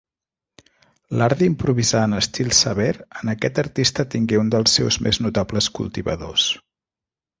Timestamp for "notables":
5.27-5.69